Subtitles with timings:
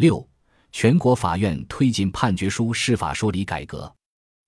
[0.00, 0.26] 六、
[0.72, 3.94] 全国法院推进判决书释法说理改革。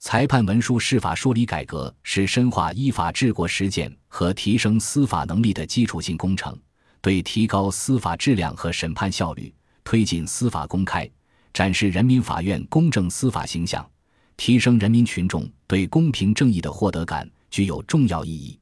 [0.00, 6.58] 裁判文书释法说理改革是深化依法治国实践和提升司法能力的基础性工程，
[7.00, 9.54] 对提高司法质量和审判效率、
[9.84, 11.08] 推进司法公开、
[11.54, 13.88] 展示人民法院公正司法形象、
[14.36, 18.58] 提升人民群众对公平正义的获得感具有重要意义。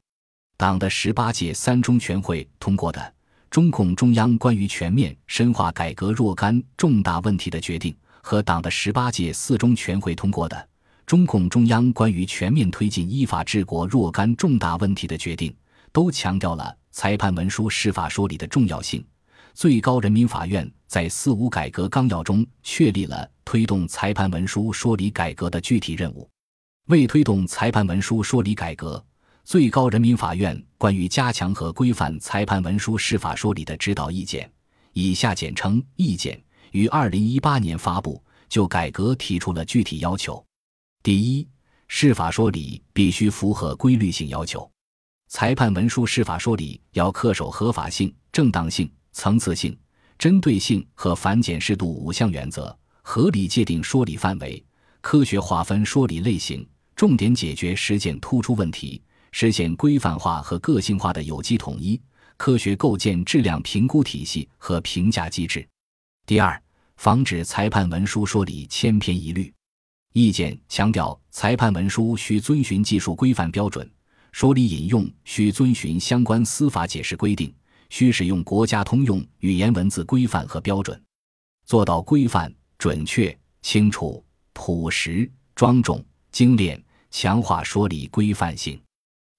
[0.55, 3.01] 党的十八届三中全会通过的
[3.55, 10.69] 《中共中央关于全面深化改革若干重大问题的决定》和党的十八届四中全会通过的。
[11.05, 15.55] 中共中央关于全面推进依法治国若干重大问题的决定，
[15.93, 19.01] 都强调了裁判文书释法说理的重要性。
[19.53, 26.29] 最高人民法院在“四五”改革纲要中确立了推动裁判文书说理改革的具体任务。
[26.87, 29.01] 为推动裁判文书说理改革，
[29.45, 34.51] 最高人民法院关于加强和规范裁判文书释法说理的指导意见
[34.93, 38.19] （以下简称意见）于二零一八年发布，
[38.49, 40.43] 就改革提出了具体要求。
[41.03, 41.47] 第一，
[41.87, 44.67] 释法说理必须符合规律性要求。
[45.27, 49.77] 裁判文书释法说理要恪守合法性、正当性、层次性、
[50.17, 54.65] 针对性和繁简适度五项原则，合理界定说理范围，
[55.01, 58.99] 科学划分说理类型，重点解决实践突出问题，
[59.37, 62.01] 实现规范化和个性化的有机统一，
[62.37, 65.67] 科学构建质量评估体系和评价机制。
[66.25, 66.57] 第二，
[66.95, 69.53] 防止裁判文书说理千篇一律。
[70.13, 73.85] 意见强调，裁判文书需遵循技术规范标准，
[74.31, 77.53] 说理引用需遵循相关司法解释规定，
[77.89, 81.03] 需使用国家通用语言文字规范和标准，
[81.65, 88.79] 做到规范、准确、清楚、朴实、庄重、精炼，强化说理规范性。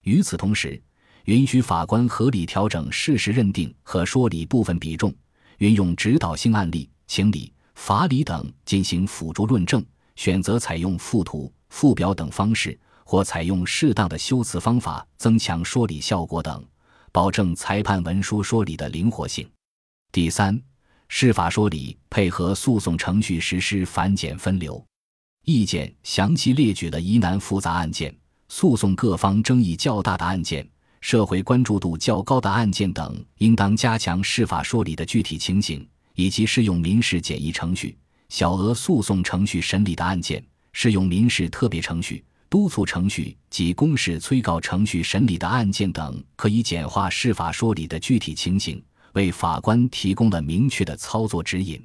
[0.07, 0.81] 与此同时，
[1.25, 5.13] 允许法官合理调整事实认定和说理部分比重，
[5.59, 9.85] 运用指导性案例、情理、法理等进行辅助论证。
[10.15, 16.65] 选择采用附图、附表等方式，或采用适当的修辞方法，增强说理效果等，
[17.13, 19.47] 保证裁判文书说理的灵活性。
[20.13, 20.59] 第三，
[21.09, 24.83] 释法说理配合诉讼程序实施繁简分流。
[25.45, 28.17] 意见详细列举了疑难复杂案件、
[28.49, 30.69] 诉讼各方争议较大的案件、
[31.01, 37.97] 社会关注度较高的案件等，应当加强释法说理的具体情形，以及适用民事简易程序。
[38.29, 48.83] 小额诉讼程序审理的案件，适用民事特别程序、督促程序及公示催告程序审理的案件等，可以简化释法说理的具体情形，
[49.13, 51.81] 为法官提供了明确的操作指引。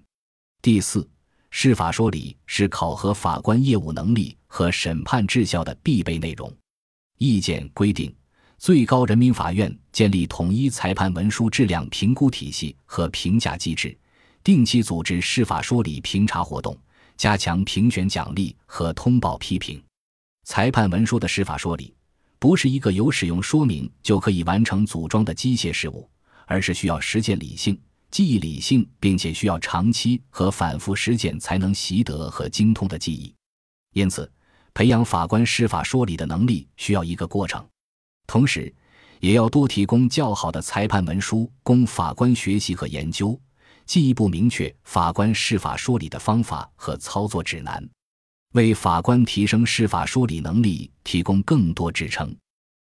[0.61, 1.07] 第四，
[1.49, 6.53] 释法说理是考核法官业务能力和审判质效的必备内容。
[7.17, 8.13] 意见规定，
[8.57, 13.97] 最高人民法院建立统一裁判文书质量评估体系和评价机制。
[14.43, 16.77] 定期组织释法说理评查活动，
[17.15, 19.81] 加强评选奖励和通报批评。
[20.43, 21.93] 裁判文书的释法说理，
[22.37, 26.09] 不是一个有使用说明就可以完成组装的机械事物，
[26.45, 27.79] 而是需要实践理性、
[28.09, 33.33] 记忆理性，并且需要长期和反复实践才能习得和精通的记忆。
[33.93, 34.31] 因此，
[34.73, 37.65] 培养法官释法说理的能力需要一个过程，
[38.25, 38.73] 同时，
[39.19, 43.39] 也要多提供较好的裁判文书供法官学习和研究。
[43.85, 47.85] 进一步明确法官释法说理的方法和操作指南，
[48.53, 52.33] 为法官提升释法说理能力提供更多支撑。